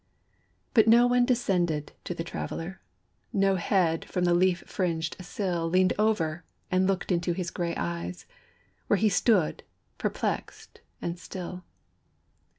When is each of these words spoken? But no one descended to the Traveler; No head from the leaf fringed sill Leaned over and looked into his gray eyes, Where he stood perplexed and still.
But 0.73 0.87
no 0.87 1.05
one 1.05 1.25
descended 1.27 1.91
to 2.05 2.15
the 2.15 2.23
Traveler; 2.23 2.81
No 3.31 3.53
head 3.55 4.03
from 4.05 4.23
the 4.25 4.33
leaf 4.33 4.63
fringed 4.65 5.15
sill 5.23 5.69
Leaned 5.69 5.93
over 5.99 6.43
and 6.71 6.87
looked 6.87 7.11
into 7.11 7.33
his 7.33 7.51
gray 7.51 7.75
eyes, 7.75 8.25
Where 8.87 8.97
he 8.97 9.09
stood 9.09 9.61
perplexed 9.99 10.81
and 11.03 11.19
still. 11.19 11.65